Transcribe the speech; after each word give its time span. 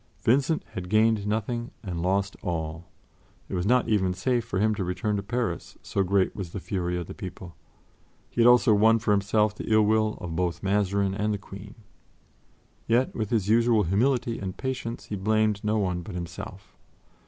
Vincent 0.23 0.63
had 0.71 0.89
gained 0.89 1.27
nothing 1.27 1.69
and 1.83 2.01
lost 2.01 2.35
all; 2.41 2.87
it 3.47 3.53
was 3.53 3.67
not 3.67 3.87
even 3.87 4.15
safe 4.15 4.43
for 4.43 4.57
him 4.57 4.73
to 4.73 4.83
return 4.83 5.15
to 5.15 5.21
Paris, 5.21 5.77
so 5.83 6.01
great 6.01 6.35
was 6.35 6.53
the 6.53 6.59
fury 6.59 6.97
of 6.97 7.05
the 7.05 7.13
people; 7.13 7.55
he 8.27 8.41
had 8.41 8.47
also 8.47 8.73
won 8.73 8.97
for 8.97 9.11
himself 9.11 9.53
the 9.53 9.71
ill 9.71 9.83
will 9.85 10.15
of 10.19 10.35
both 10.35 10.63
Mazarin 10.63 11.13
and 11.13 11.31
the 11.31 11.37
Queen. 11.37 11.75
Yet 12.87 13.13
with 13.13 13.29
his 13.29 13.47
usual 13.47 13.83
humility 13.83 14.39
and 14.39 14.57
patience, 14.57 15.05
he 15.05 15.15
blamed 15.15 15.63
no 15.63 15.77
one 15.77 16.01
but 16.01 16.15
himself. 16.15 16.75